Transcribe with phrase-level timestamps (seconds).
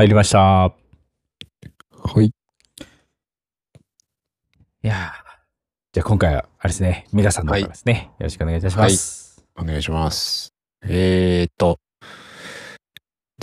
[0.00, 0.38] 入りました。
[0.38, 0.72] は
[2.22, 2.26] い。
[2.26, 2.30] い
[4.82, 4.94] やー
[5.92, 9.44] じゃあ今回は、あれですね、ミガさんの方からですね、よろしくお願いいたします。
[9.60, 10.54] お願いします。
[10.84, 11.80] えーっと、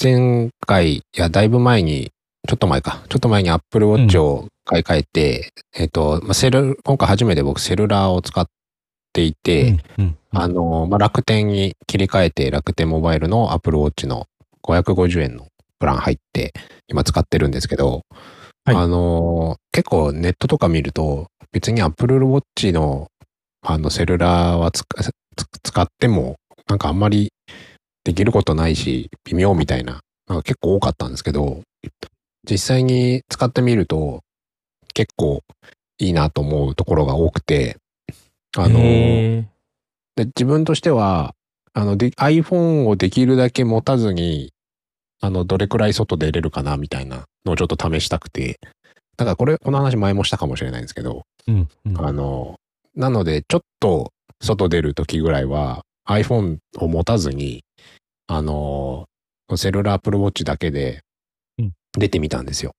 [0.02, 2.14] 前回、いや、だいぶ前に、
[2.48, 8.48] ちょっと前か、ちょっと前に Apple Watch を買い替えて、えーっと、まあ、セル、今回初めて僕セルラーを使っ
[9.12, 14.26] ていて、うんうんあの、まあ、楽天に切り替えて、楽天モバイルの Apple Watch の
[14.64, 15.48] 550円の
[15.86, 16.52] プラン入って、
[16.88, 18.02] 今使ってるんですけど、
[18.64, 18.76] はい。
[18.76, 23.08] あの、結構ネットとか見ると、別に Apple Watch の
[23.62, 25.12] あのセルラーはつかつ
[25.64, 26.38] 使っても、
[26.68, 27.32] なんかあんまり
[28.04, 31.62] できることないし、微妙みたいな、なんか結構多かったんですけど、
[32.50, 34.22] 実際に使ってみると、
[34.96, 35.42] 結構
[36.00, 37.78] いいなと思うところが多くて、
[38.58, 39.46] あの、へ
[40.16, 41.36] で自分としては
[41.74, 44.54] あので iPhone をできるだけ持たずに
[45.22, 48.60] あのどれくらい外出れるかなみたいなのをちょっと試したくて
[49.18, 52.56] だからこれこの話前もしたかもしれないんですけど、ーうんうんあの
[52.96, 57.64] なのでちょっと外出る時ぐらいは iPhone を持たずに
[58.28, 59.06] あの
[59.58, 61.02] セルラープルウォッチだけで
[61.60, 62.72] うん出てみたんですよ。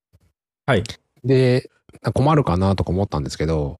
[0.65, 0.83] はい。
[1.23, 1.69] で
[2.13, 3.77] 困るかなとか思ったんですけど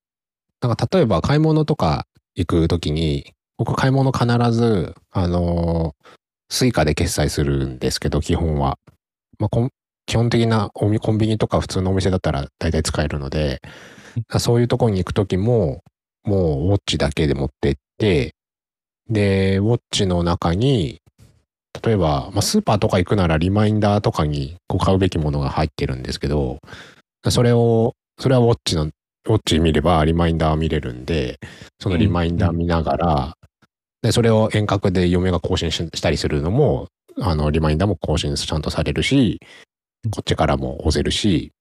[0.61, 5.95] なんか例えば買い物とか行く時に僕買い物必ずあの
[6.49, 8.77] Suica で決済するんですけど基本は、
[9.39, 9.69] まあ、
[10.05, 13.61] 基本的なおみコンビニとか普通のお店だったら大体使えるので
[14.39, 15.83] そういうとこに行く時も
[16.23, 18.33] もうウォッチだけで持ってって
[19.09, 21.01] でウォッチの中に
[21.83, 26.59] 例えば、まあ、スーパーとか行くならリマインダーとかにこう買うべきものが入ってるんですけど
[27.29, 31.37] それをそれはウォッチのウォッチ見ればリマインダー見れるんで
[31.79, 33.37] そのリマインダー見ながら、
[34.07, 36.87] でそれを遠隔で嫁が更新ししたりするのも
[37.19, 39.41] あのリマインダーも更新ちゃんとされるし
[40.11, 41.51] こっちからも押せるし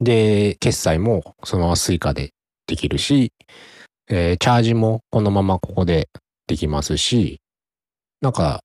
[0.00, 2.30] で決済もそのまま Suica で
[2.66, 3.34] できるし、
[4.08, 6.08] えーチャージもこのままここで
[6.46, 7.42] できますし
[8.22, 8.62] なんか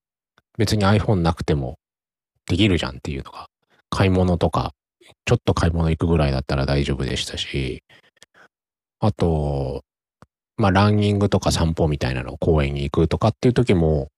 [0.58, 1.76] 別に iPhone なくても
[2.48, 3.48] できるじゃんっていうのが
[3.90, 4.72] 買い物とか
[5.26, 7.84] ちょっと買い物行くぐらいだったら大丈夫でしたし
[9.02, 9.84] あと
[10.58, 14.10] まあランニングとか散歩みたいなの公園に行くとかっていう時も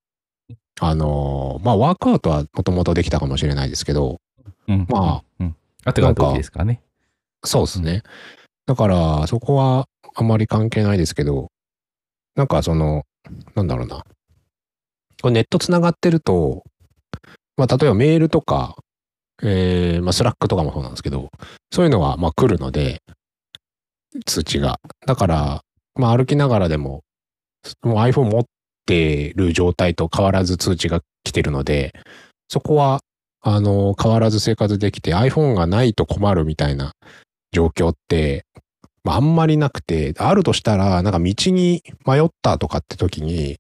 [0.79, 4.19] あのーまあワークアウトはもともとできたかもしれないですけど
[4.67, 5.55] うんまあうん
[5.87, 6.81] あってから時ですからね。
[7.45, 8.03] そうですね。
[8.65, 11.47] だから、そこはあんまり関係ないですけど、
[12.35, 13.05] なんかその、
[13.55, 14.03] なんだろうな。
[15.21, 16.63] これネットつながってると、
[17.55, 18.75] まあ、例えばメールとか、
[19.41, 21.29] えー、まあ、 Slack とかもそうなんですけど、
[21.71, 23.01] そういうのが、まあ、来るので、
[24.25, 24.79] 通知が。
[25.05, 25.61] だから、
[25.97, 27.03] まあ、歩きながらでも、
[27.81, 28.43] もう iPhone 持っ
[28.85, 31.93] てる状態と変わらず通知が来てるので、
[32.47, 33.01] そこは、
[33.41, 36.93] あの、変わらず生活できて iPhone がないと困るみたいな
[37.51, 38.45] 状況って、
[39.07, 43.57] まあ、あんまりなくて、あるとしたら、なんか道に迷ったとかって時に、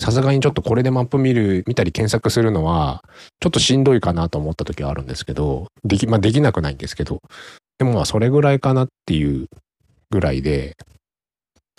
[0.00, 3.04] さすがにちょっとこれでマップ見る、見たり検索するのは、
[3.40, 7.20] ちょっとしんどいかなと思った時はあるんですけど、でき、まあ、できなくないんですけど、
[7.78, 9.48] でもまあ、それぐらいかなっていう
[10.10, 10.76] ぐらいで、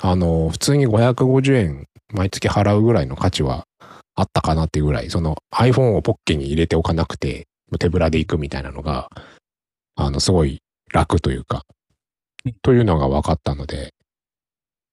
[0.01, 3.65] あの、普通に550円毎月払うぐらいの価値は
[4.15, 7.47] あったかなっていうぐらい、その iPhone をポッケに入れておかなくて、
[7.79, 9.09] 手ぶらで行くみたいなのが、
[9.95, 10.59] あの、すごい
[10.93, 11.63] 楽というか、
[12.61, 13.93] というのが分かったので、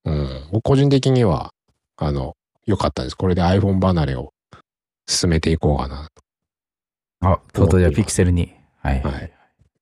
[0.05, 1.51] うん、僕個人的には、
[1.97, 2.35] あの、
[2.67, 3.17] 良かったです。
[3.17, 4.33] これで iPhone 離れを
[5.07, 6.09] 進めていこうかな。
[7.21, 8.55] あ、とうとうじゃあピクセルに。
[8.81, 9.33] はいははい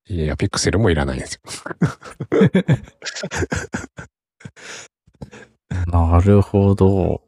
[0.08, 0.14] い。
[0.14, 1.40] いや、ピクセルもいらないんですよ。
[5.86, 7.22] なるほど。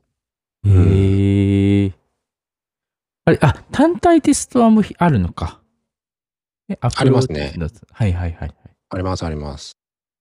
[0.65, 1.93] へえ。
[3.27, 5.60] あれ、あ、単体テストは無比あるのか。
[6.69, 7.54] え、あありますね
[7.93, 8.54] はいはいはいはい。
[8.91, 9.77] あります、あります。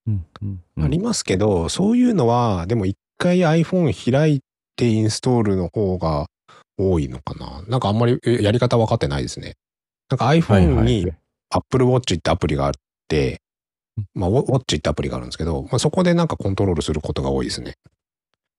[0.08, 4.40] うんうんうんありますけど、そういうのは、でも一回 iPhone 開い
[4.76, 6.28] てインストールの方が
[6.78, 7.64] 多いのかな。
[7.68, 9.54] なんかあんまりえやり方分かってないですね。
[10.10, 11.12] なんか iPhone いに
[11.50, 12.74] Apple Watch ってアプリがあっ
[13.08, 13.42] て
[13.98, 17.76] うん、まあ、ウォ Watch ってアプリがあるんですけど、まあ、そこでなんかコントロールすることが多いですね。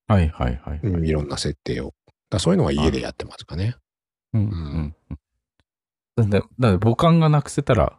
[0.06, 0.81] はいはいはい。
[0.83, 1.95] うん、いろんな設定を。
[2.31, 3.77] だそういうのは家でやってますかね。
[4.33, 4.95] うんうん
[6.17, 6.31] うん。
[6.31, 7.99] だだから母感がなくせたら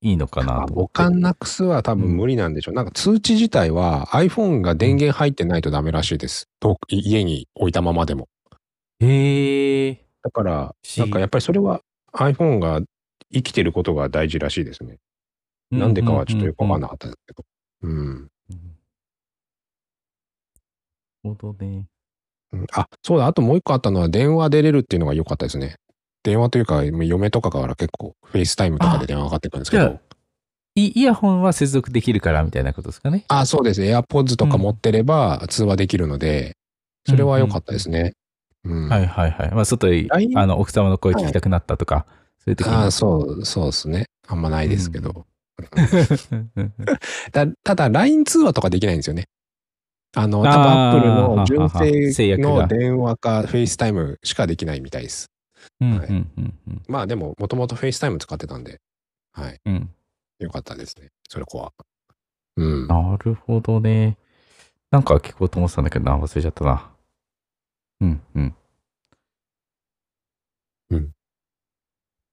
[0.00, 0.66] いいのかな。
[0.68, 2.74] 母感なくすは多分無理なんでしょう。
[2.74, 6.48] なんか通知自体は iPhone が電源入ってないとダメらしいです。
[6.60, 8.28] 遠く家に置いたままでも。
[9.00, 10.04] へえ。
[10.22, 11.80] だから、なんかやっぱりそれは
[12.12, 12.80] iPhone が
[13.32, 14.98] 生きてることが大事らしいですね。
[15.70, 17.44] なんでかはちょっとよくわかんなかったですけど。
[17.82, 18.28] うん。
[21.34, 21.86] ほどね。
[22.52, 25.76] うんあ、そうだ、あともう一個あったのは電話出れるっていうのが良かったですね。
[26.22, 30.00] 電話というか、嫁とかから結構、 FaceTime とかで電話かかってくるんですけど、
[30.74, 33.24] イイヤホンは接続できるからみたいなことですかね。
[33.28, 33.82] あそうです。
[33.82, 36.56] AirPods とか持ってれば通話できるので、
[37.08, 38.12] それは良かったですね。
[38.64, 38.88] うん。
[38.88, 39.50] はいはいはい。
[39.50, 42.06] まあ、外で LINE あの奥様の声聞きたくなったとか、
[42.38, 42.74] そういう時に。
[42.74, 44.06] あそう、そうですね。
[44.28, 45.26] あんまないですけど。
[46.30, 46.86] うんうんうん
[47.32, 49.24] たただ、LINE 通話とかできないんですよね。
[50.18, 55.30] あの、多分あー Apple のははは純制正の電話か FaceTime しかできないみたいです。
[55.80, 58.80] はいうんうんうんうんまあでも、もともと FaceTime 使ってたんで、
[59.32, 59.60] はい。
[59.64, 59.90] うん
[60.40, 61.08] よかったですね。
[61.28, 61.72] それこは。
[62.56, 62.86] うん。
[62.86, 64.16] なるほどね。
[64.90, 66.90] なんか聞こうと思ってたんだけどな、忘れちゃったな。
[68.00, 68.54] うんうん。
[70.90, 71.10] うん。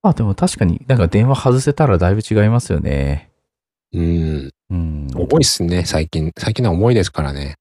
[0.03, 3.31] あ、でも確かになんか電話外せたらだいぶ違いますよね。
[3.91, 4.51] うん。
[4.69, 5.07] うん。
[5.15, 6.31] 重いっすね、最近。
[6.37, 7.57] 最近のは重いですからね。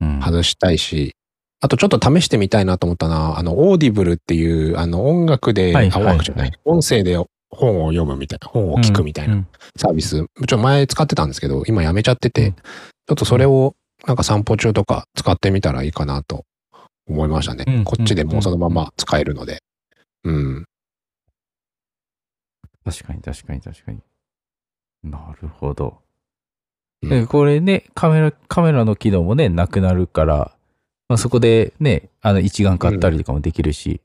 [0.00, 1.14] うん外したいし。
[1.60, 7.16] あとちょっと試してみたいなと思ったのは、あの、 Audible っていう、あの、音楽で、あ、はいはい音楽じゃない、音声で
[7.48, 12.54] 本を読むみたいな、本を聞くみたいなうんサービス、ちょ、前使ってたんですけど、今やめちゃってて、うん
[13.06, 13.74] ちょっとそれを、
[14.06, 16.44] なんか散歩中とか使ってみたらいいかなと
[17.06, 17.64] 思いましたね。
[17.66, 19.62] うんこっちでもうそのまま使えるので。
[20.24, 20.64] うん。
[22.84, 24.00] 確かに確かに確かに。
[25.02, 26.03] なるほど。
[27.04, 30.52] うんでこれね、カメラ、カメラの機能もね、なくなるから、
[31.08, 34.00] まあ、そこでね、あの一眼買ったりとかもできるし、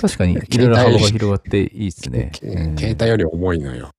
[0.00, 2.32] 確かにいろいろ幅が広がっていいですね。
[2.34, 3.90] 携帯より重いのよ。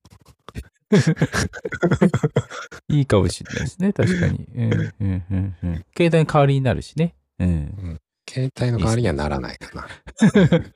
[2.88, 4.46] いいかもしれないですね、確かに。
[4.54, 7.14] うんうんうんうん携帯の代わりになるしね。
[7.38, 8.00] うん。
[8.28, 9.88] 携帯の代わりにはならないかな。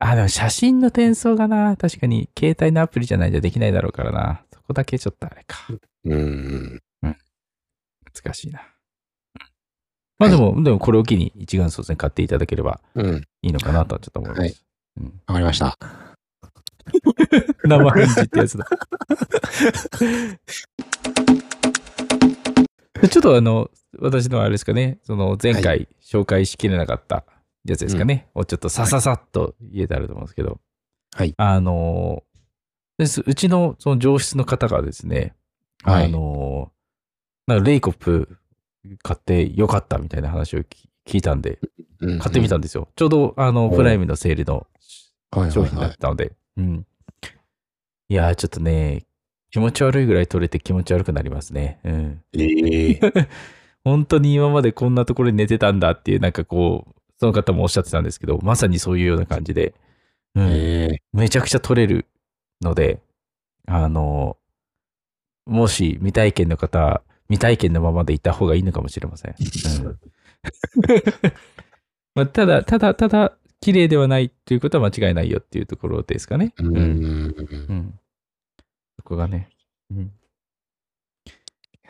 [0.00, 4.42] あ、でも写真の転送がな、確かに携帯のアプリじゃないとできないだろうからな。
[4.52, 5.58] そこだけちょっとあれか。
[6.04, 6.80] うん。
[7.02, 8.62] 難しいな。
[10.18, 13.22] まあでも、でもこれを機に一眼操作に買っていただければうん。
[13.42, 14.40] いいのかなとはちょっと思います。
[14.40, 14.54] はい
[14.96, 15.76] うん、わかりました。
[17.64, 18.66] 生返事ってやつだ。
[23.00, 27.24] で ちょっとあの、私のあれですかね、その前は回紹介しきれなかった
[27.66, 30.60] やつですかね、をちょっとさささっと言えたらと思うんですけど、
[31.14, 32.22] はいあの、
[32.98, 35.34] うちのその上司の方がですね、
[35.82, 36.72] はいあの、
[37.46, 38.38] なんかレイコップ
[39.02, 40.64] 買ってよかったみたいな話を聞
[41.06, 41.58] 聞いたんで、
[41.98, 42.88] 買ってみたんですよ。
[42.94, 44.66] ちょうどあの、おプライムのセールの
[45.50, 46.32] 商品だったので。
[46.56, 46.86] うん。
[48.08, 49.06] いやー、ちょっとね、
[49.50, 51.80] 気持ち悪いぐらい取れて気持ち悪くなりますね。
[51.84, 52.22] うん。
[52.38, 53.00] ええ
[53.82, 59.74] 本当に今までこんなところに寝てたんだっていう、なんかこう、その方もおっしゃってたんですけど、まさにそういうような感じで、
[60.34, 60.48] うん。
[60.48, 62.06] ええめちゃくちゃ取れる
[62.62, 63.00] ので、
[63.66, 64.38] あの、
[65.44, 69.34] もし未体験の方は、未体験のままでいた方がいいのかもしれません。
[69.84, 69.98] うん
[72.14, 76.54] まあ、ただ、ただ、ただ、綺麗ではないということは間違いないよっていうところですかね。
[76.58, 76.76] うん。
[76.76, 77.98] うん。
[78.98, 79.50] そこがね。
[79.90, 80.12] うん。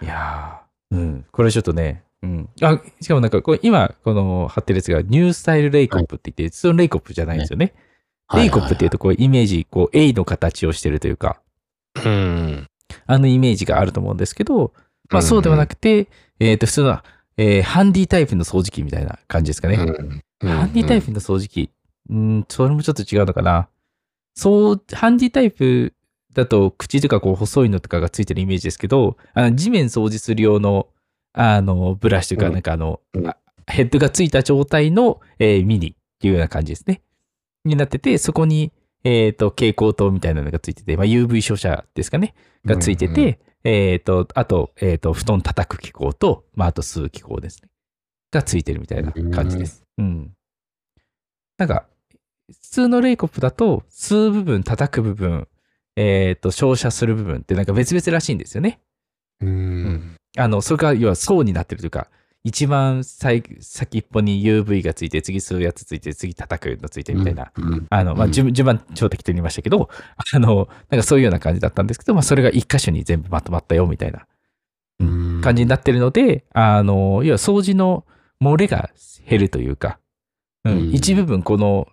[0.02, 1.26] いやー、うん。
[1.30, 2.48] これちょっとね、うん。
[2.60, 7.74] あ、しかもなんか、これ今、この貼ってるやつが、ニュースタイルレイコップって言って、普通のレイコップじゃないんですよね。
[8.34, 11.40] レイコップっていうと、こう、イメージ、こう、A の形をしてるというか、
[12.04, 12.68] うん。
[13.06, 14.72] あのイメージがあると思うんですけど、
[15.10, 16.08] まあそうではなくて、
[16.38, 17.02] えっ、と、普通の、
[17.36, 19.76] えーハンディタイプの掃除機みたいな感じですかね。
[19.76, 21.70] うんハンディタイプの掃除機。
[22.08, 23.68] うん、それもちょっと違うのかな。
[24.34, 25.94] そう、ハンディタイプ
[26.34, 30.88] だと口とかこう細いのとかがついてるイメージですけど、あの地面掃除する用の、
[31.32, 37.02] あの、ブラシというか、うんなんかあの、うんあヘッドがついた状態の、えーミニっていうような感じですね。
[37.64, 38.72] になってて、そこに、
[39.04, 42.34] えっ、と、蛍光灯みたいなのがついてて、まあ、UV 照射ですかね。
[42.64, 47.68] がついてて、えっ、と、あと、えっ、と、布団叩く機構と、まあ、あと吸う機構ですね。
[48.32, 49.82] がついてるみたいな感じです。
[49.98, 50.32] うん。
[51.56, 51.86] なんか、
[52.48, 55.48] 普通のレイコップだと、吸う部分、叩く部分、
[55.96, 58.80] えっ、と、照射する部分ってなんか別々らしいんですよね。
[59.40, 60.16] うん。
[60.36, 62.08] あの、それが要は層になってるというか、
[62.42, 67.52] 一番先先っぽに UV がついて、次吸うやつついて、次叩くのついてみたいな。
[67.54, 67.86] うん。
[67.90, 69.90] あの、まあ、うん順順番、超適当に言いましたけど、
[70.32, 74.26] あの、なんかそういうような感じだったんですけど、まあ、それが一箇所に全部まとまったよ、みたいな
[75.00, 78.06] うん感じになってるので、あの、要は掃除の
[78.42, 78.90] 漏れが
[79.26, 79.98] 減るというか、
[80.64, 81.88] うんうん一部分この、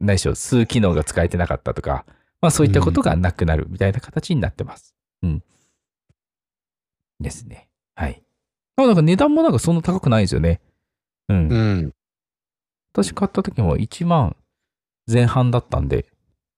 [0.00, 2.04] 何でしょう、吸う機能が使えてなかったとか、
[2.40, 4.94] まあそういったことがなくなるみたいな形になってます。
[5.22, 5.42] うん。
[7.20, 7.68] ですね。
[7.94, 8.22] はい。
[8.76, 10.60] あなんか値段もなんかそんな高くないんですよね。
[11.28, 11.48] うん。
[11.48, 11.92] うん。
[12.92, 14.36] 私買った時も1万
[15.10, 16.06] 前半だったんで、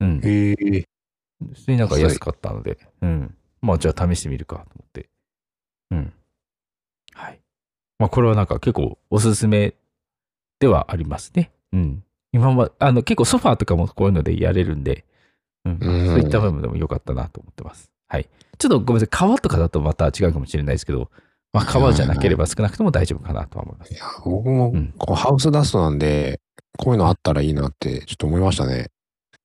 [0.01, 0.21] うん。
[0.23, 0.85] へえ。
[1.41, 3.35] 普通になんか安かったので、うん。
[3.61, 5.09] まあじゃあ試してみるかと思って。
[5.91, 6.13] うん。
[7.15, 7.41] はい。
[7.99, 9.75] まあこれはなんか結構おすすめ
[10.61, 11.51] ではありますね。
[11.73, 12.05] うん。
[12.33, 15.05] 今は、あの、結構ソファーとかもこういうのでやれるんで、
[15.65, 15.79] うん。
[15.81, 17.91] うんそういった部分でも良かったなと思ってます。
[18.09, 18.29] はい。
[18.59, 19.09] ちょっとごめんなさい。
[19.11, 21.11] 革とかだとまた違うかもしれないですけど、
[21.53, 23.95] まあ、革じゃなければ少なくとも大丈夫かなとは思います。
[23.95, 26.41] いや、僕もうんこうハウスダストなんで、
[26.77, 28.89] こういうのあったらいいなってちょっと思いましたね。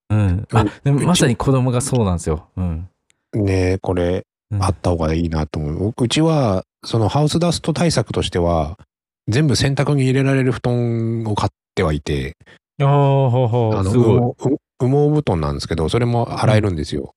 [0.09, 0.47] うん。
[0.51, 2.47] あ、でもまさに子供がそうなんですよ。
[2.55, 2.89] うん。
[3.33, 5.79] ねこれうんあった方がいいなと思う。
[5.85, 8.77] 僕うちは、そのハウスダスト対策としては、
[9.27, 12.35] 全部洗濯に入れられる布団を買ってはいて、
[12.81, 12.87] ああ、
[13.29, 14.49] ほうほう、あのすごい。
[14.49, 17.13] 羽毛羽毛布団なんですけど、それも洗えるんですよ。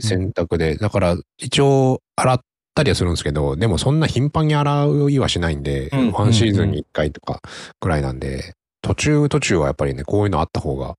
[0.00, 0.76] 洗濯で。
[0.76, 2.40] だから、一応洗っ
[2.74, 7.40] たりはするんですけど、でもそんな頻繁に洗いはしないんで、うんワンシーズンに1回とか
[7.80, 10.96] くらいなんで、途中途中はやっぱりね、こういうのあった方が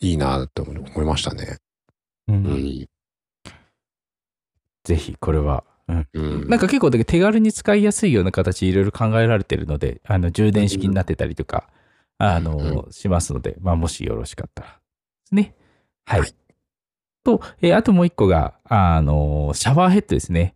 [0.00, 1.58] いいなと思いましたね。
[2.28, 2.86] うんうん。
[4.84, 5.64] ぜひ、これは。
[5.88, 6.08] うん。
[6.12, 6.48] うん。
[6.48, 11.68] なんか結構だけ手軽に使いやすいような形いろいろ考えられてるので、あの、充電式になってたりとか、
[12.18, 14.68] あの、しますので、まあ、もしよろしかったら。
[14.68, 14.74] で
[15.26, 15.54] すね。
[16.06, 16.20] はい。
[16.20, 16.34] はい
[17.24, 20.54] と、えーあともう一個が、あの、シャワーヘッドですね。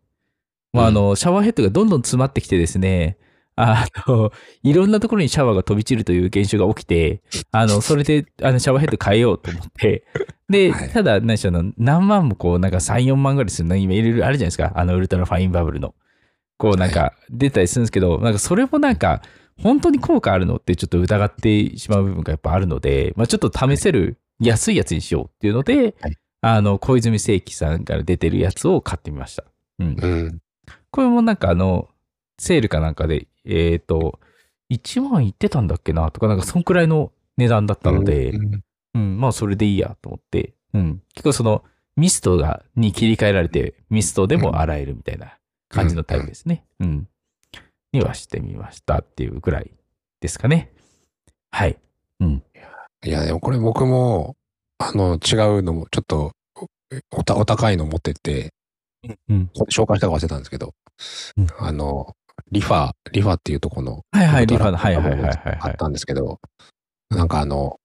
[0.73, 3.19] まあ、あの、シャワーヘッドがどんどん詰まってきてですね、
[3.61, 4.31] あの、
[4.63, 10.05] いろんなところにシャワーが飛び散るという現象が起きて、あの、 それで、あの、シャワーヘッド変えようと思って、
[10.49, 10.91] で、はい。
[10.91, 14.73] ただ、何でしょうの、何万もこう、なんか3、4万ぐらいするの、今いろいろあるじゃないですか。
[14.77, 15.95] あの、ウルトラファインバブルの。
[16.57, 19.23] こう、なんか、出たりするんですけど、なんか、それもなんか、
[19.61, 29.45] 本当に効果あるのってちょっと疑ってしまう部分がやっぱあるので、まあ、ちょっと試せる安いやつにしようっていうので、はいあの、小泉正規さんから出てるやつを買ってみました。
[29.79, 29.97] うん。
[30.01, 30.39] うん。
[30.91, 31.89] これもなんかあの、
[32.39, 34.21] セールかなんかで、えっ、と、
[34.71, 38.65] 1万いってたんだっけなとか、なんかそんくらいの値段だったので、うん
[38.95, 41.03] うん、まあそれでいいやと思って、うん。
[41.15, 41.65] 結構その、
[41.97, 45.37] ミストが、に切り替えられて、ミストでも洗えるみたいな
[45.69, 46.65] 感じのタイプですね。
[46.79, 47.09] うん。
[47.93, 49.71] にはしてみましたっていうぐらい
[50.21, 50.73] ですかね。
[51.51, 51.79] はい。
[52.21, 52.43] うん。
[53.05, 54.37] いや、でもこれ僕も、
[54.79, 56.33] あの、違うのも、ちょっと、
[57.11, 58.53] おたお高いの持ってって、
[59.29, 59.51] うん。
[59.71, 60.73] 紹介したか忘れたんですけど、
[61.37, 62.15] うんあの、
[62.51, 65.59] リファ、リファっていうとこの、はいはい、リファの、はいはいはいはいはい。
[65.61, 66.41] あったんですけど、
[67.11, 67.79] なんかあの、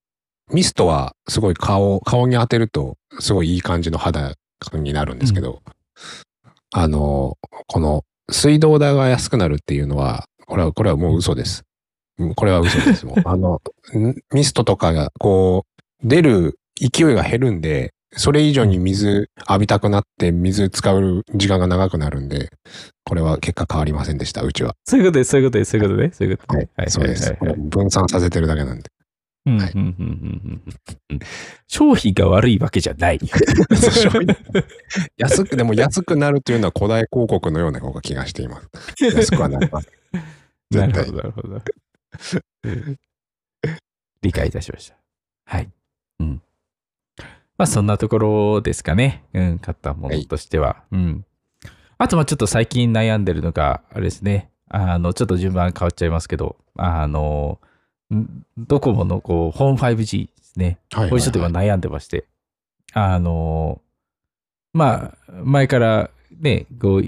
[0.51, 5.61] ミストはすごい顔、顔に当てると、すごいいい感じの肌感になるんですけど、
[6.71, 11.63] あの、この水道代が安くなるっていうのは、これは、これはもう嘘です。
[12.19, 13.05] うんこれは嘘です。
[13.05, 13.61] もうあの、
[13.95, 15.65] んミストとかが、こ
[16.03, 22.49] う、出る勢いが減るんで、それ以上に水浴びたくなって水使う時間が長くなるんで、
[23.03, 24.75] これは結果変わりませんでした、うちは。
[24.85, 26.11] そういうことです、そういうことです、そういうことね。
[26.13, 26.69] そういうことはいね。
[26.75, 27.35] はいそうです。
[27.57, 28.89] 分散させてるだけなんで。
[29.45, 30.75] はいうんうんうんうんうん
[31.09, 31.19] うん
[31.67, 33.19] 消費が悪いわけじゃない。
[35.17, 38.69] 安く、でも安くなるというのは古代広告のような気がしています。
[39.03, 39.89] 安くはなります。
[40.71, 41.61] なるほど、なるほど。
[44.21, 44.95] 理解いたしました。
[45.45, 45.69] はい。
[46.19, 46.41] うん。
[47.57, 49.23] まあ、そんなところですかね。
[49.33, 50.83] うん、買ったものとしては。
[50.91, 51.25] うん。
[51.97, 54.49] あと、まあ、ちょっと最近悩んでるのが、あれですね。
[54.69, 57.59] あの、ちょっと順番変わっちゃいますけど、あの、
[58.13, 60.79] んドコモのこう、ホーム 5G ですね。
[60.91, 62.25] はいこれちょっと今悩んでまして。
[62.93, 63.81] あの、
[64.73, 67.03] まあ、前からね、こう、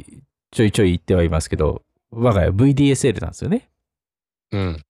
[0.51, 3.67] ちょいちょい言ってはいますけど、我が家 VDSL なんですよね。
[4.51, 4.83] うん。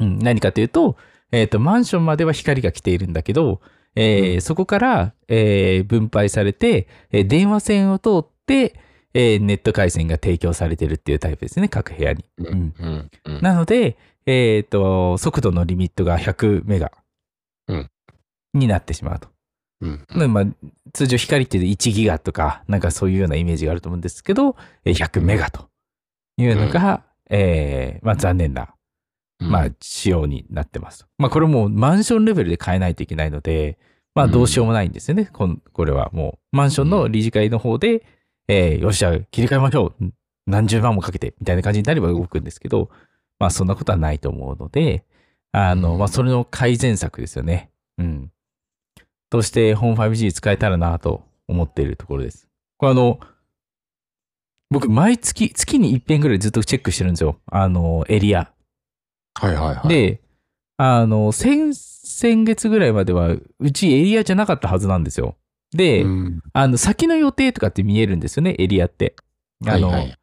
[0.00, 0.96] うん、何かというと、
[1.32, 3.60] えっ、と、マンションまでは光が来ているんだけど、
[4.00, 8.74] えーうんそこから、えー分配されて、えー電話線を通って、
[9.14, 12.24] えーネット回線が提供されてるっていうタイプですね、各部屋に。
[12.38, 12.46] うん。
[12.46, 13.10] うんうん。
[13.24, 16.92] うんなので、えっ、と、速度のリミットが100メガ
[17.68, 17.90] うん
[18.54, 19.28] になってしまうと。
[19.80, 20.06] うん。
[20.18, 20.44] でまあ、
[20.92, 25.68] 通常光って1ギガとか、なんかそういうようなイメージがあると思うんですけど、えー100メガと
[26.36, 28.74] いうのが、えーまあ残念な、
[29.38, 31.06] まあ仕様になってますと。
[31.18, 33.78] まあこれもうマンションレベルで変えないといけないので、
[34.14, 35.26] まあどうしようもないんですよね。
[35.32, 38.04] こんこれはもうマンションの理事会の方で、
[38.48, 40.12] えーよっしゃ、切り替えましょう。
[40.46, 42.90] 何十万もかけて、みたいな感じになれば動くんですけど、
[43.38, 45.04] まあそんなことはないと思うので、
[45.52, 47.70] あの、まあそれの改善策ですよね。
[47.98, 48.32] うん。
[49.30, 52.48] として、ホーム 5G 使えたらなと思っているところです。
[52.78, 53.20] これあの、
[54.70, 57.38] 僕、毎月、月に一遍ぐらいずっとチェックしてるんですよ。
[57.46, 58.52] あの、エリア。
[59.40, 60.20] はいはいはい。、で、
[60.76, 65.36] あの、先、先月ぐらいまでは、うちエリアじゃなかったはずなんですよ。
[65.72, 69.14] で、うん、あの、先の予定とかって見えるんですよね、エリアって。
[69.66, 70.18] あの、はいはい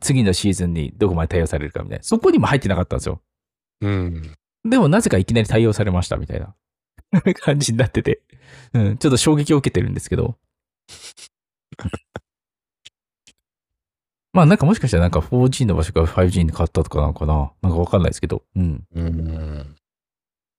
[0.00, 2.04] 次のシーズンにどこまで対応されるかみたいな。
[2.04, 3.22] そこにも入ってなかったんですよ。
[3.80, 4.34] うん。
[4.64, 6.54] でもなぜかいきなり対応されましたみたいな
[7.40, 8.20] 感じになってて、
[8.74, 10.36] うん、ちょっと衝撃を受けてるんですけど。
[14.38, 17.50] まあなんかもしかしたらなんか 4G の場所から 5G に変わったとかなのかな？
[17.60, 18.44] なんかわかんないですけど。
[18.54, 18.84] うん。
[18.94, 19.74] うん。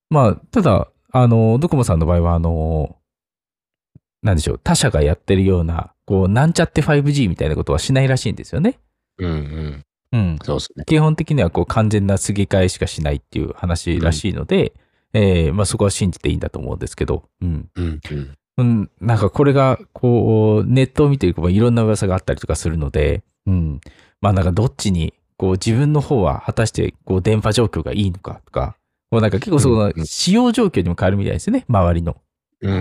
[0.09, 2.97] まあ、ただ、あの、ドコモさんの場合は、あの、
[4.21, 8.79] なんでしょう、他社がやってるような、こう、なんちゃって 5G みたいなことはしないらしいんですよね。
[9.17, 9.85] うんうん。
[10.11, 10.39] うん。
[10.43, 10.83] そうですね。
[10.85, 14.73] 基本的にはこう完全なすげ替えしかしないっていう話らしいので、
[15.13, 17.69] えーまあそこは信じていいんだと思うんですけど、うん。
[17.75, 18.35] うんうん。
[18.57, 23.81] うん、なんかこれが、こう、ネットを見ていけばいろんな噂があったりとかするので、うん。
[24.21, 28.75] まあなんかどっちに、こう自分の方は果たしてこう電波状況がいいのかとか、
[29.09, 32.17] こうなんか結構そのうんうん使用状況にも変わるみたいですね、周りの。
[32.61, 32.77] うんう。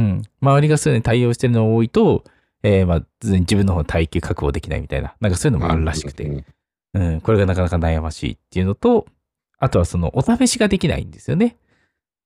[0.00, 0.22] ん。
[0.40, 2.24] 周りがすでに対応してるのが多いと、
[2.62, 6.24] えーまあ自分の方の耐久確保できないみたいな、なんかそういうのもあるらしくて。
[6.24, 6.44] うん
[6.94, 9.06] うん、これがなかなか悩ましいっていうのと、
[9.58, 11.56] あとはそのお試しができないんですよね。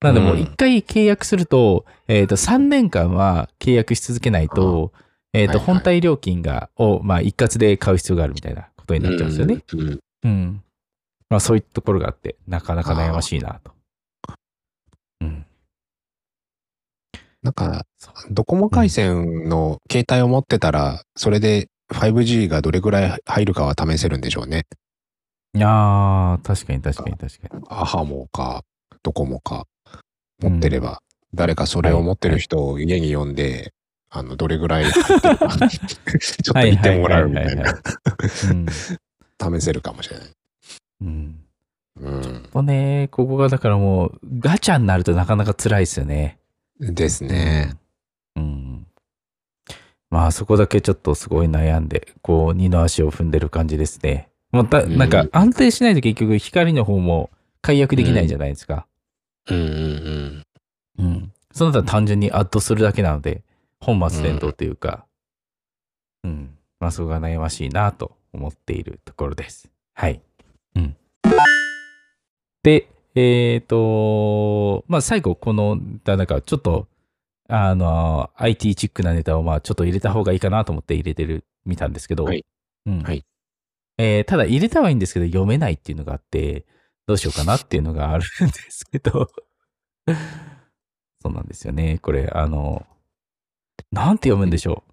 [0.01, 4.93] なのでもううん一回契約すると、えっ、と3年間は契約し続けないと、
[5.33, 9.63] えっ、とはいはい本体料金が、を、まあ一括で買う必要があるみたいなことになっちゃうんですよね。。
[9.73, 10.63] うんうんうん。
[11.31, 13.73] まあそういうところがあって、なかなか悩ましいなと。
[15.21, 15.47] うん。
[17.43, 17.87] なんか、
[18.31, 24.67] ドコモ回線の携帯を持ってたら、それで 5G がどれぐらい入るかは試せるんでしょうね。
[25.55, 27.65] いやー、確かに確かに確かに。
[27.69, 28.65] アハモか、
[29.03, 29.67] ドコモか、
[30.41, 31.01] 持ってれば、
[31.35, 33.73] 誰かそれを持ってる人を家に呼んで、
[34.11, 37.75] あの、どれぐらい入ってるか、ちょっと見てもらうみたいな、
[38.51, 39.59] うん。
[39.61, 40.29] 試せるかもしれない。
[41.03, 41.41] うん。
[42.01, 42.49] うん。
[42.53, 46.39] とね、ここがだからもう、ガチャになるとなかなか辛いですよね。
[46.81, 47.75] ですね。
[48.37, 48.87] うん。
[50.11, 54.29] まあそこだけちょっとすごい悩んで、こう二の足を踏んでる感じですね。
[54.53, 58.87] また、うんなんか安定しないと結局光の方も解約できないじゃないですか。
[59.51, 60.45] うんうん
[60.99, 61.33] うん。
[61.53, 63.43] その他単純にアッドするだけなので、
[63.81, 65.07] 本末転倒というか、
[66.25, 66.57] うん。
[66.81, 69.71] まあそこが悩ましいなと思っているところです。
[69.95, 70.21] はい。
[70.77, 70.97] うん。
[72.63, 76.87] で、えっ、と、まあ最後この、だなんかちょっと、
[77.49, 82.45] あの、IT チックなネタをまあちょっと入れた方がいいかなと思って入れてる、見たんですけど、はい
[82.87, 83.03] うん。
[83.03, 83.25] はい
[83.99, 86.67] えーただ入れたはいいんですけど読めないっていうのがあって、
[87.07, 89.29] どうしようかなっていうのがあるんですけど、
[91.21, 91.99] そうなんですよね。
[91.99, 92.87] これ、あの、
[93.91, 94.91] なんて読むんでしょう？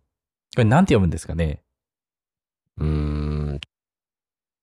[0.56, 1.62] これなんて読むんですかね？
[2.78, 3.60] うーん。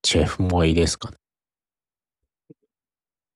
[0.03, 1.17] チェフもいいですかね。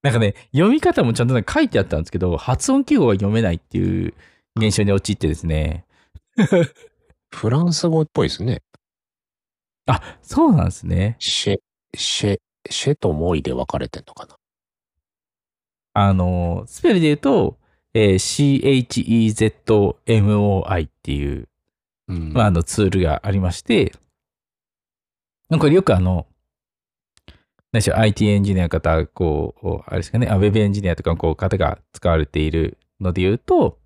[0.02, 4.14] なんかね、読み方もちゃんと書いてあったんですけど、発音記号が読めないっていう
[4.56, 5.84] 現象に陥ってですね。
[7.34, 8.62] フランス語っぽいですね。
[9.86, 11.16] あ、そうなんですね。
[11.18, 11.56] シェ、
[11.94, 12.38] シェ、
[12.70, 14.36] シェとモイで分かれてんのかな？
[15.94, 17.58] あの、スペルで言うと、
[17.96, 19.26] えー
[20.06, 21.48] CHEZMOI っていう、
[22.08, 23.94] うんまあ、あのツールがありまして、
[25.48, 26.26] これよくあの、
[27.72, 33.78] 何でしょう、IT エンジニアの方、こう、あれですかね、あウェブエンジニアとかのこう方が使われているので言うと、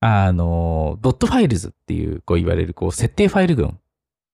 [0.00, 3.78] あの、 dotfiles っていう、こう言われる、こう、設定ファイル群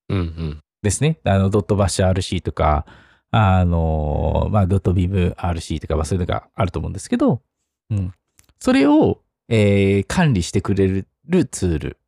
[0.09, 0.63] うんうん。
[0.83, 1.19] ですね。
[1.25, 2.87] あの、ドット bash RC とか、
[3.33, 7.43] あの、まあ、ドット vim RC とか、まあ、そういうのがあると思うんですけど、
[7.91, 8.15] うん。
[8.59, 11.99] それを、えー管理してくれるツール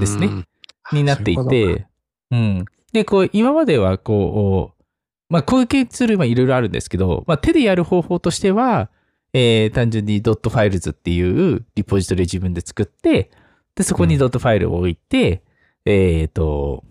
[0.00, 0.46] ですねうん。
[0.92, 1.86] になっていて、
[2.30, 2.64] うん。
[2.92, 4.84] で、こう、今までは、こう、
[5.28, 8.90] まあ、こういう系ツールはいろいろあるんですけど、まあ、手でやる方法としては、
[9.32, 11.20] えー単純に dotfiles ってい
[11.54, 13.30] うリポジトリを自分で作って、
[13.74, 15.42] で、そこにドットファイルを置いて、
[15.84, 16.84] えっ、と、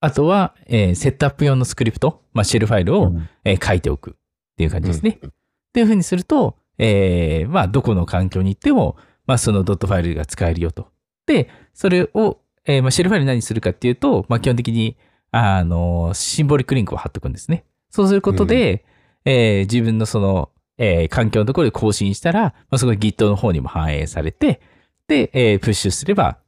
[0.00, 4.14] あとは、えーセットアップ用のスクリプト、まあ、シェルファイルを、うんえー書いておくっ
[4.56, 5.18] ていう感じですね。
[5.22, 5.32] うんっ
[5.72, 10.88] ていうふうにすると、えーまあ、どこの環境に行っても、まあ、そのドットファイルが使えるよと。
[11.26, 14.96] で、それを、えーまあ、シェルファイル何するかっていうと、まあ、基本的に、
[15.30, 17.64] あの、シンボリックリンクを貼っとくんですね。
[17.90, 18.84] そうすることで、
[19.24, 24.60] えー自分のその、えー環境のところで更新したら、まあ、そこで Git の方にも反映されて、
[25.06, 26.38] で、えープッシュすれば、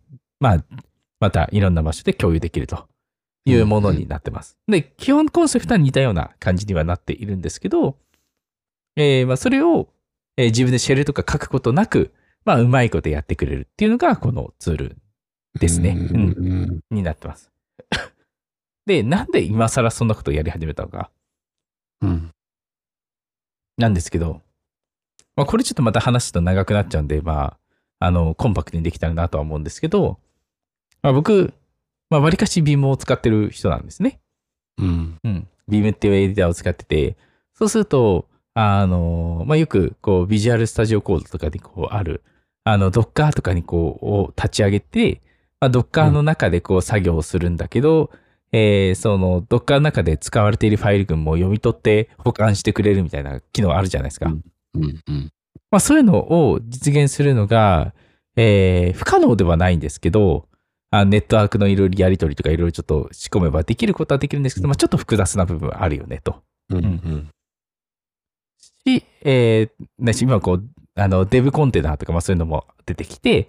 [0.40, 0.64] まあ、
[1.20, 2.86] またいろんな場所で共有できると
[3.44, 4.58] いうものになってます。
[4.68, 7.96] で、基本コンセプトは似たような感じにはなっているんですけど、
[8.96, 9.88] えーまあ、それを、
[10.36, 12.12] えー自分でシェルとか書くことなく、
[12.44, 14.96] まあ、うまいことやってくれるっていうのが、このツール
[15.58, 15.90] ですね。
[15.90, 16.20] うんう
[16.66, 17.50] んになってます。
[18.86, 21.10] で、なんで今更そんなことをやり始めたのか、
[22.02, 22.30] うん。
[23.78, 24.42] なんですけど、
[25.36, 27.56] まあ、これちょっとまた話すと長くなっちゃうんで、ま
[28.00, 30.18] あ、あの、コンパクトにできたらなとは思うんですけど、
[31.02, 31.54] まあ、僕、
[32.10, 34.20] まあ、割かし Beam を使ってる人なんですね。
[34.78, 35.18] うん。
[35.24, 35.48] うん。
[35.68, 37.16] Beam っていうエディターを使ってて、
[37.54, 42.22] そうすると、あの、まあ、よく、こう、ビジュアルスタジオコードとかにこう、ある、
[42.64, 45.20] あの、Docker とかにこう、を立ち上げて、
[45.60, 48.10] まあ、Docker の中でこう、作業をするんだけど、
[48.56, 54.26] えーその Docker の中で使われているファイル群も読み取って保管してくれるみたいな機能あるじゃないですか。
[54.26, 54.42] うん
[54.76, 55.32] うんうん。
[55.72, 57.92] まあそういうのを実現するのが、
[58.36, 60.46] えー不可能ではないんですけど、
[60.92, 66.36] あネットワークのいろいろやり取りとかいろいろちょっと仕込めばできることはできるんですけど、まあちょっと複雑な部分はあるよねと。
[66.70, 67.28] うんうん
[68.86, 70.64] し、えー今こう、
[70.96, 73.48] あの、デブコンテナとか、まあそういうのも出てきて、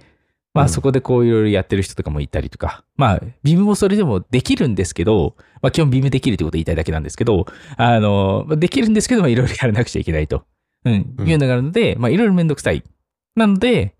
[0.53, 7.45] まうんあそこでこういろいろやってる人とかもいたりとか、まあ、ビームもそれでもできるんですけど、まあ基本ビームできるってことを言いたいだけなんですけど、
[7.75, 10.45] あの、まあできるんですけど、まあいろいろやらなくちゃいけないと、
[10.85, 12.83] うん、うんいうのがあるので、まあいろいろめんどくさい。
[13.35, 13.95] なので、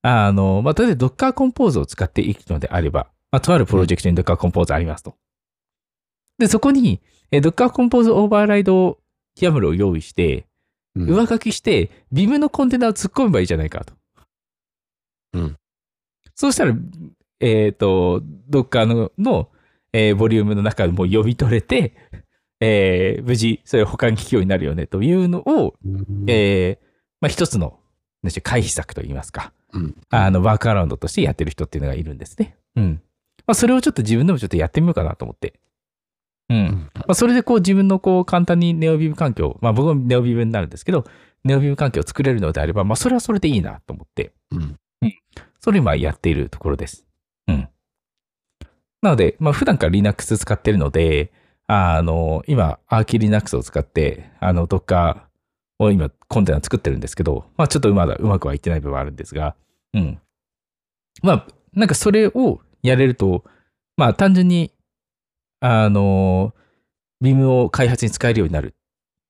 [0.00, 5.14] あの、まあ例えば Docker Compose を使っていくのであれば、まあとあるプロジェクトに Docker Compose ありますと。
[6.38, 8.96] で、そこに、えー Docker Compose Override
[9.38, 10.47] YAML を用意して、うん。
[11.06, 13.94] 上書きして、ビムのコンテナを突っ込めばいいじゃないかと。
[15.34, 15.56] うん。
[16.34, 16.74] そうしたら、
[17.40, 19.50] えっ、と、どっかの、の、
[19.92, 21.94] えーボリュームの中でもう読み取れて、
[22.60, 26.86] えー無事、それ保管機器用になるよねというのを、うんえー
[27.20, 27.78] まあ、一つの、
[28.42, 32.56] 回避策といいますか、うんあの、ワークアラウンドとしてやってる人っていうのがいるんですね。
[32.76, 33.02] うん。
[33.46, 35.54] まあ、それをちょっと自分でもちょっとやってみようかなと思って。
[36.50, 36.56] うん。
[36.56, 41.04] うんまあ、それでこう自分のこう簡単にネオビーム環境、まあ僕もネオビームになるんですけど、
[41.44, 44.76] ネオビーム環境を作れるのであれば、まあそれはそれでいいなと思って、うん
[45.60, 47.04] それを今やっているところです。
[47.48, 47.68] うん。
[49.02, 51.32] なので、まあ普段から Linux 使ってるので、
[51.66, 55.22] あの、今、アーキ Linux を使って、あの、Docker
[55.78, 59.54] を今、コンテナ作ってるんですけど、まあちょっとまだうまくはいってない部分はあるんですが、
[59.94, 60.18] うん。
[61.22, 63.44] まあ、なんかそれをやれると、
[63.96, 64.72] まあ単純に、
[65.60, 66.54] あの、
[67.20, 68.74] ビームを開発に使えるようになる。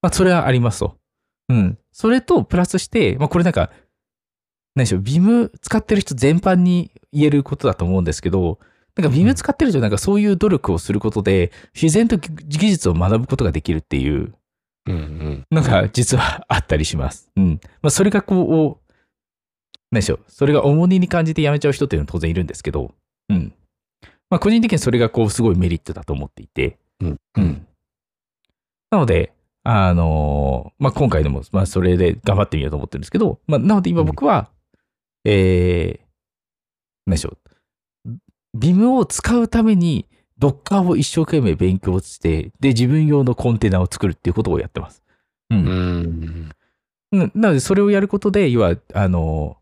[0.02, 0.96] まあそれはありますと。
[1.48, 1.78] うん。
[1.92, 3.70] それと、プラスして、まあこれなんか、
[4.74, 8.58] 何でしょう、ビーム使ってる人全般に言えることだと思うんですけど、
[8.96, 14.34] なんかビーム使ってる人なんかそういう努力をすることで、自然と技術を学ぶことができるっていう
[14.86, 17.30] うんうんのが実はあったりします。
[17.36, 17.60] うん。
[17.80, 18.92] まあそれがこう、
[19.90, 22.92] 何でしょう、それが重荷に感じて辞めちゃう人っていうのは当然いるんですけど、
[23.30, 23.52] うん。
[24.30, 27.66] まあ個人的にそれがこうすごいメリットだと思っていて、うんうん。
[28.90, 29.32] なので、
[29.64, 34.48] あのーまあ、今回でも、まあ、それで頑張ってみようと思ってるんですけど、まあ、なので今僕は、
[35.24, 36.06] えー、
[37.06, 37.36] 何でしょ
[38.06, 38.10] う。
[38.54, 40.06] ビムを使うために、
[40.38, 45.02] ドッカーを一生懸命勉強して、で、自分用のコンテナを作るっていうことをやってます。
[45.50, 45.58] うん。
[45.58, 45.68] うん
[47.12, 49.56] うんなので、それをやることで、要は、あの、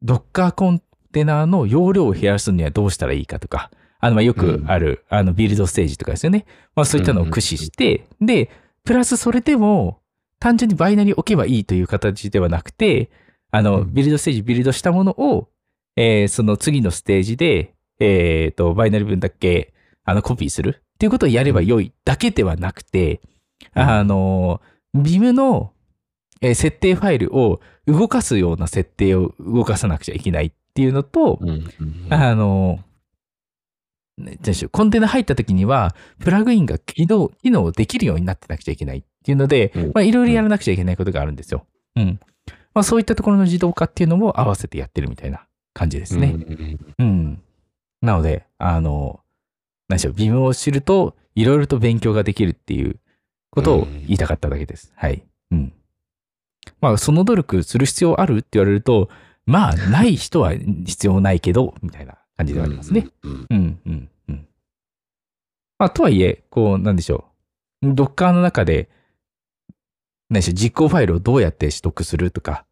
[0.00, 3.70] ドッカーコンテナの容量を減らすにはどうしたらいいかとか、
[4.00, 6.44] あの、まあ、よくある、あの、ビルドステージとかですよね。
[6.74, 8.50] まあ、そういったのを駆使して、で、
[8.84, 10.00] プラスそれでも、
[10.40, 13.10] 単純にバイナリ置けばいいという形ではなくて、
[13.52, 13.94] あの、うん。
[13.94, 15.48] ビルドステージ、ビルドしたものを、
[15.94, 19.72] えーその次のステージで、えっ、と、バイナリ分だけ、
[20.04, 20.82] あの、コピーする。
[20.94, 23.20] っていうことをやれば良いだけではなくて、
[23.76, 24.60] うんあの、
[24.94, 25.72] ビムの、
[26.40, 32.80] えー設定ファイルを動かすような設定を動かさなくちゃいけないっていうのと、うんうんあの、
[34.70, 41.66] コンテナ入った時には、プラグインが起動、機能できるようになってなくちゃいけないっていうので、いろいろやらなくちゃいけないことがあるんですよ。
[41.96, 42.20] うん。
[42.74, 46.34] まあ、そういったところの自動化っていうのも合わせてやってるみたいな感じですね。
[46.98, 47.42] うん。
[48.00, 49.20] なので、あの、
[49.88, 52.96] 何でしょう、ビムを知ると、いろいろと勉強ができるっていう
[53.50, 54.92] ことを言いたかっただけです。
[54.96, 55.22] はい。
[55.50, 55.72] うん。
[56.80, 59.08] まあ、その努力する必要あるって言われると、
[59.52, 63.08] まあ、ない人は必要ないけど、みたいな感じではありますね。。
[63.22, 64.48] うんうん、うん、うん。
[65.78, 67.26] まあ、とはいえ、こう、なんでしょ
[67.82, 67.94] う。
[67.94, 68.88] ドッカーの中で、
[70.30, 72.64] 何でしょう、実行ファイルをどうやって取得するとか、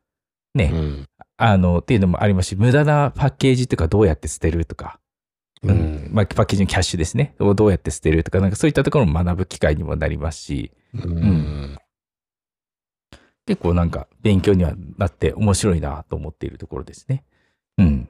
[0.55, 4.99] ね、うんあの、っていうのもありますし、無駄なパッケージとかどうやって捨てるとか、
[5.63, 7.35] ううんんまあ、パッケージのキャッシュですね。
[7.41, 11.79] をどうやって捨てるとか、なんかそういったところも学ぶ機会にもなりますし、うん
[13.51, 17.25] 結構なんか勉強にはなって面白いなと思っているところですね。
[17.79, 18.09] うん。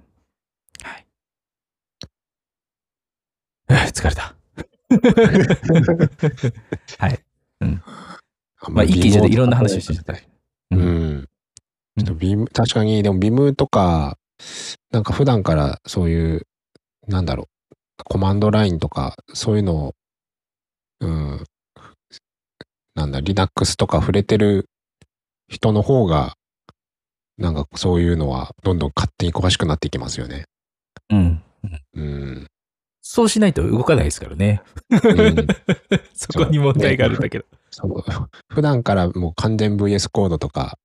[0.82, 1.06] はい。
[3.72, 4.34] は あ疲れた。
[6.98, 7.24] はい。
[8.68, 10.12] まあ、一気にいろんな話をしてちゃった。
[10.72, 10.76] う。
[10.76, 11.26] ん。
[11.96, 14.18] ちょっとビーム、確かに、でもビームとか、
[14.90, 16.46] なんか普段からそういう、
[17.08, 17.74] なんだろう、
[18.04, 19.94] コマンドラインとか、そういうのを、
[21.00, 21.44] うん、
[22.94, 24.68] なんだ、Linux とか触れてる
[25.50, 26.34] 人の方が、
[27.36, 30.44] なんかそういうのはどんどん勝手に詳しくなっていきますよね。
[31.10, 31.42] うん。
[31.94, 32.46] うん。
[33.02, 34.62] そうしないと動かないですからね。
[34.90, 35.36] うん
[36.14, 37.44] そこに問題があるんだけど。
[38.48, 40.78] 普段からもう完全 VS コードとか、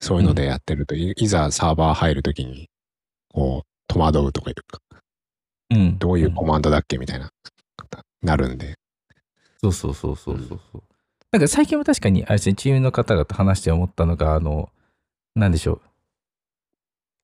[0.00, 2.68] そういうのでやってると、いいざサーバー入るときに、
[3.32, 4.80] こう、戸惑うとかいうか、
[5.70, 5.98] うん。
[5.98, 7.30] どういうコマンドだっけみたいな。
[8.22, 8.74] なるんで。
[9.62, 10.82] そうそうそうそうそうそう。
[11.32, 14.70] なんか最近も確かに、あれですね、チームの方々と話して思ったのが、あの、
[15.36, 15.80] なんでしょう。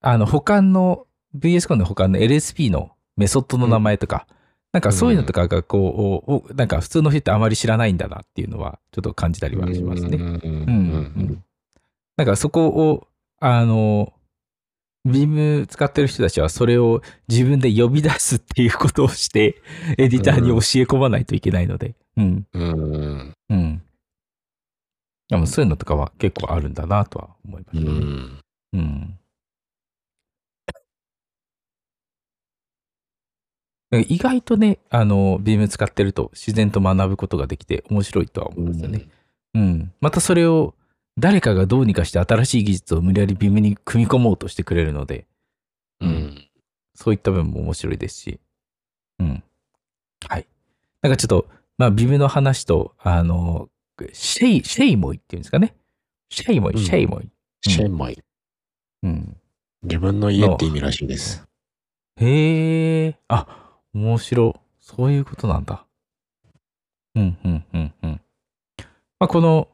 [0.01, 4.27] あの、保管の、VS コンの保管の LSP のメソッドの名前とか、
[4.73, 10.19] なんかそういうのとかがこう、おなんか普通の人ってあまり知らないんだなっていうのは、ちょっと感じたりはしますね。
[10.19, 11.43] うんうんうん
[12.19, 13.09] からそこを、
[13.41, 14.13] あの、
[15.05, 15.29] ビー
[15.61, 19.63] ム使ってる人たちはそれを自分で呼び出すっていうことをして、
[19.99, 21.95] エディターに教え込まないといけないので。
[22.17, 22.47] うん。
[22.53, 23.83] うんうんうん。
[25.29, 27.99] でもそういうのとかは結構あるんだなとは思いまうしたね。
[27.99, 28.41] ん
[28.75, 29.19] うん。
[34.09, 39.09] 意外とね、あの、ビーム使ってると自然と学ぶことができて面白いとは思いますよね。
[39.55, 39.93] うん。
[40.01, 40.75] またそれを
[41.19, 45.27] 誰かがどうにかして新しい技術を無理やりビームに組み込もうとしてくれるので、
[46.01, 46.43] うん
[46.95, 48.41] そういった部分も面白いですし。
[49.19, 49.43] うん。
[50.29, 50.47] はい。
[51.03, 53.69] なんかちょっと、まあ、 Vim の話と、あの、
[54.13, 55.75] シェイ、 chezmoi っていうんですかね。
[56.29, 58.19] chezmoi、うん chezmoi。chezmoi。
[59.03, 59.37] うん。
[59.83, 61.47] 自分の家って意味らしいです。
[62.17, 64.61] へえ、あ、面白。
[64.81, 65.85] そういうことなんだ。
[67.15, 68.21] うん、うん、うん、うん。
[69.19, 69.69] まあ、この、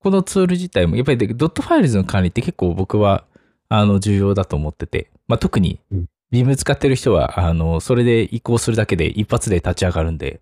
[0.00, 3.24] このツール自体も、やっぱりで dotfiles の管理って結構僕は、
[3.68, 10.40] あの、重要だと思ってて、まあ、特にうん、 Vim 使ってる人は、あの、それで移行するだけで一発で立ち上がるんで、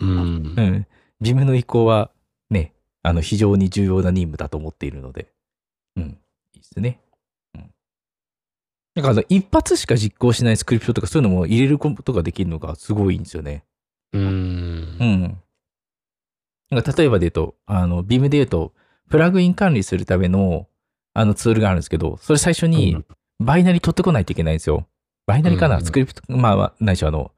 [0.00, 0.62] うんう。
[0.62, 0.86] ん。
[1.20, 2.10] ビームの移行は、
[2.50, 2.72] ね、
[3.02, 5.32] あの、非常に重要な任務だと思っているので、
[5.96, 6.18] うん。
[6.54, 7.00] いいですね。
[7.54, 7.70] うん。
[8.94, 13.64] なんかあの、一発しか実行しないスクリプトとかそういうのも入れることができるのがすごいんですよね。
[14.12, 14.26] うんう。
[15.04, 15.38] ん。
[16.70, 18.72] なんか例えばで言うと、あの、ビームで言うと、
[19.10, 20.68] プラグイン管理するための、
[21.12, 23.04] あのツールがあるんですけど、それ最初に
[23.38, 24.86] バイナリ取ってこないといけないんですよ。
[25.26, 27.32] バイナリかな、うんスクリプト、まあまあ、ないしょ、あの、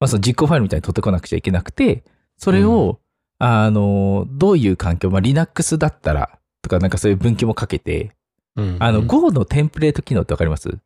[0.00, 2.02] まあその実行ファイルみたいに取ってこなくちゃいけなくて、
[2.36, 2.98] それを、
[3.44, 8.12] あの、どういう環境、まあ Linux だったら、とかなんかそういう分岐もかけて、
[8.54, 8.76] うん。
[8.78, 10.78] あの、Go のテンプレート機能ってわかります？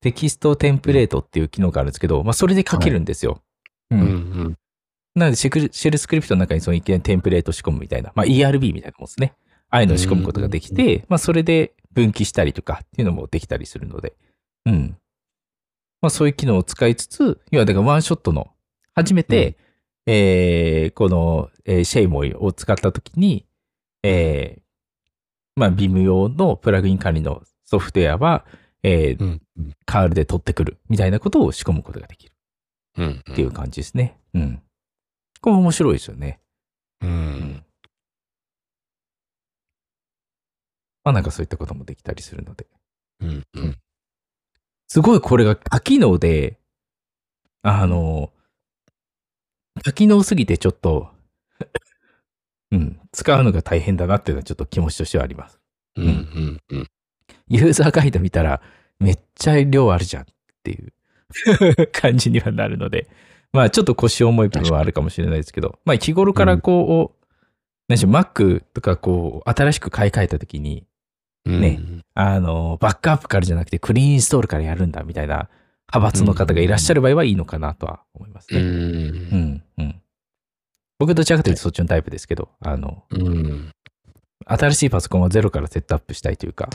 [0.00, 3.40] テキストテンプレートっていう機能があるんですけど、まあそれで書けるんですよ。
[3.92, 4.56] ううんん。
[5.14, 9.34] なのでシェル、シェルスクリプトの中にその一見テンプレート仕込むみたいな、まあ ERB みたいなもんですね。
[9.70, 14.14] ああいうのを仕込むことができて、まあそれで分岐したりとかっていうのもできたりするので、
[14.66, 14.96] うん。
[16.00, 18.48] まあそういう機能を使いつつ、要はだからワンショットの、
[18.94, 19.56] 初めて、
[20.10, 23.44] えーこの、えーシェイモイを使ったときに、
[24.02, 24.62] えー
[25.60, 28.46] まあ Vim 用のプラグイン管理のソフトウェアは、
[28.82, 29.42] えーうん。
[29.84, 32.32] カールで取ってくるみたいなことを仕込むことができる
[32.96, 33.22] うん。
[33.30, 34.16] っていう感じですね。
[34.34, 34.62] うん。
[35.40, 36.40] これ面白いですよね。
[37.02, 37.64] うん。
[41.04, 42.66] まあなんかそういったこともできたりするので。
[43.20, 43.42] うん。
[43.54, 43.76] うん。
[44.86, 46.58] すごいこれが多機能で、
[47.62, 48.30] あの、
[49.78, 51.10] 多機能すぎてちょっと、
[52.70, 55.58] うん、使うのが大変だなっていうのはちょっと気持ちとしてはあります。
[55.96, 56.04] うん。
[56.06, 56.60] うん。
[56.70, 56.88] うん。
[57.48, 58.60] ユーザーガイド見たら
[59.00, 60.26] めっちゃ量あるじゃんっ
[60.62, 60.92] ていう
[61.92, 63.08] 感じにはなるので、
[63.52, 67.26] まあちょっと腰重い部分はあるかもしれないですけど、まあ日頃からこう、
[67.88, 70.86] 何でしょう、Mac とかこう、新しく買い替えたときに、
[71.46, 71.80] ね
[72.14, 75.48] あの、バックアップからじゃなくてクリーンインストールからやるんだみたいな
[75.92, 78.54] 派閥の方がいらっしゃる場合はいいのかなとは思いますう。
[78.54, 78.60] ね。
[78.60, 80.02] うんん、うん。
[80.98, 83.70] 僕どちらかというとそっちのタイプですけど、あの、うん。
[84.44, 86.68] 新しいパソコンはゼロからセットアップしたいというか、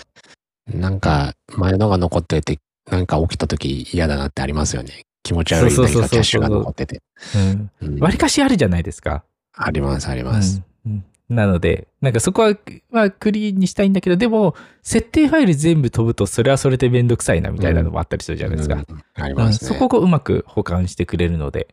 [0.68, 5.04] なんか、前のが残ってて、なんか起きた時嫌だなってありますよね。
[5.24, 7.02] 気持ち悪い何かキャッシュが残ってて。
[7.36, 7.72] うん。
[7.82, 9.24] うん割かしあるじゃないですか。
[9.54, 10.62] あります、あります。
[10.86, 12.56] うんうんなので、なんかそこは、
[12.92, 18.76] まあ、クリーンにしたいんだけど、でも、設定ファイル全部飛ぶと、それはそれでめんどくさいなみたいなのもあったりするじゃないですか。
[18.76, 19.68] うんありうんますね。
[19.70, 21.68] そこをこううまく保管してくれるので、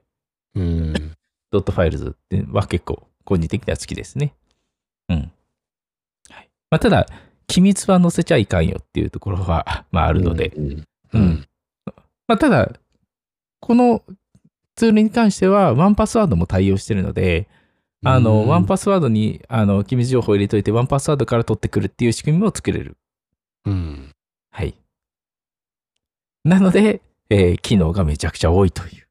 [0.55, 0.93] うん。
[1.51, 4.35] ドットファイルズっては結構、個人的には好きですね。
[5.09, 5.33] うん。
[6.31, 6.51] はい。
[6.71, 7.07] まあ、ただ、
[7.47, 10.87] 機密は載せちゃいかんよっていうところは、まあ、あるので、うん。
[11.13, 11.47] うん
[12.29, 12.73] まあ、ただ、
[13.59, 14.03] この
[14.77, 17.49] ツールに関しては、ワンパスワードも対応してるので、
[18.05, 22.97] あの、ワンパスワードに、あの、機密情報を入れといて、ワンパスワードから取ってくるっていう仕組みも作れる。
[23.67, 24.13] うん。
[24.51, 24.75] はい。
[26.45, 29.07] なので、えー機能がめちゃくちゃ多いという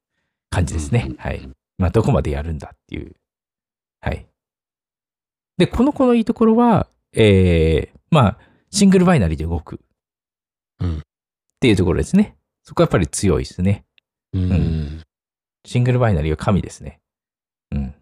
[0.50, 1.06] 感じですね。
[1.08, 1.48] うんはい。
[1.78, 3.14] まあ、どこまでやるんだっていう。
[4.00, 4.26] はい。
[5.56, 8.38] で、この子のいいところは、えーまあ、
[8.70, 9.80] シングルバイナリーで動く。
[10.80, 11.02] うんっ
[11.60, 12.36] ていうところですね。
[12.64, 13.84] そこはやっぱり強いですね。
[14.32, 15.02] うん。
[15.66, 17.00] シングルバイナリーは神ですね。
[17.70, 17.78] うん。
[17.78, 17.94] うん。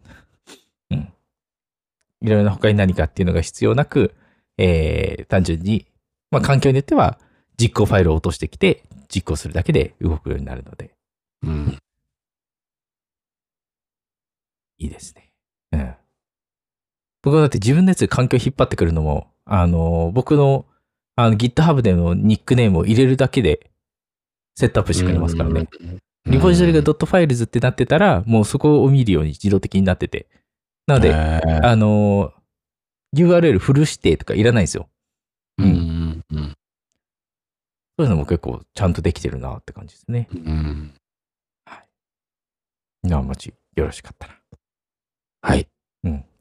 [2.20, 4.14] いろいろな他に何かっていうのが必要なく、
[4.57, 5.87] えー、単純に、
[6.31, 7.18] まあ環境によっては
[7.59, 10.90] 実行ファイルを落としてきて実行するだけで動くようになるので。
[11.42, 11.78] うん。
[14.78, 15.33] いいですね。
[15.72, 15.94] うん。
[17.22, 20.66] 僕はだって自分のやつで環境引っ張ってくるのも、あの、僕の
[21.16, 23.70] あの GitHub でのニックネームを入れるだけで
[24.54, 25.68] セットアップしてくれますからね。
[26.26, 30.28] リポジトリが .files ってなってたら、もうそこを見るように自動的になってて。
[30.88, 32.33] なので、あの、
[33.14, 34.88] URL フル指定とかいらないんですよ。
[35.59, 36.55] うんうんうん
[37.98, 40.29] そういうのも結構ちゃんとできてるなって感じですね。
[40.33, 40.94] うん
[43.03, 44.35] なあ、もち、よろしかったら。
[45.42, 45.68] はい。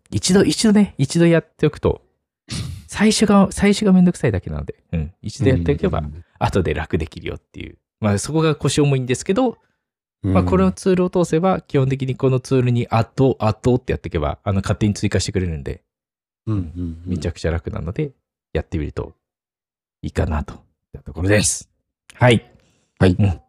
[0.09, 2.01] 一度、一度ね、一度やっておくと、
[2.87, 5.13] 最初が、最初がめんどくさいだけなので、うん。
[5.21, 6.03] 一度やっておけば、
[6.39, 7.77] 後で楽できるよっていう。
[7.99, 9.57] まあ、そこが腰重いんですけど、うん、
[10.33, 15.83] まあ、このツールを通せば、基本的にこのツールに、あと、あとってやっていけば、あの、勝手に追加してくれるんで、
[16.45, 18.11] うんうんうんめちゃくちゃ楽なので、
[18.53, 19.13] やってみると
[20.01, 20.59] いいかなと、いっ
[20.93, 21.69] たところです。
[22.13, 22.49] はい。
[22.99, 23.41] はいうん。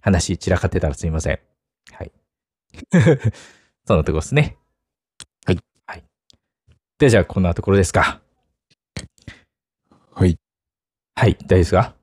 [0.00, 1.38] 話散らかってたらすいません。
[1.92, 2.12] はい。
[3.86, 4.56] そんなところですね。
[5.46, 5.58] はい。
[5.86, 6.04] はい。
[6.98, 8.20] ではじゃあ、こんなところですか。
[10.12, 10.38] はい。
[11.14, 11.34] はい。
[11.46, 11.94] 大丈夫ですか？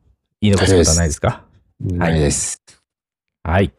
[0.41, 1.45] 言い残すことはないですか？
[1.79, 2.61] ないです。
[3.43, 3.73] はい。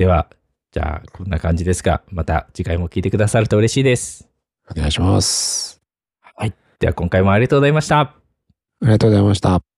[0.00, 0.30] では、
[0.72, 4.30] じゃあ、こんな感じですが、また次回も聞いてくださると嬉しいです。
[4.70, 5.82] お願いします。
[6.22, 6.54] はい。
[6.78, 8.00] では、今回もありがとうございました。
[8.00, 8.14] あ
[8.80, 9.69] りがとうございました。